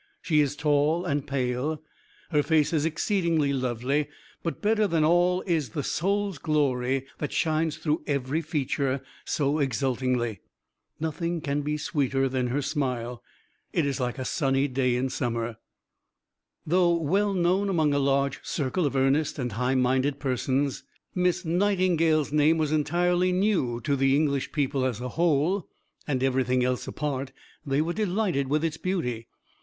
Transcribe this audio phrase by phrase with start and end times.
[0.19, 1.83] She is tall and pale.
[2.31, 4.07] Her face is exceedingly lovely;
[4.41, 10.39] but better than all is the soul's glory that shines through every feature so exultingly.
[10.99, 13.21] Nothing can be sweeter than her smile.
[13.73, 15.57] It is like a sunny day in summer."
[16.65, 20.81] Though well known among a large circle of earnest and high minded persons,
[21.13, 25.67] Miss Nightingale's name was entirely new to the English people as a whole,
[26.07, 27.31] and everything else apart
[27.63, 29.27] they were delighted with its beauty.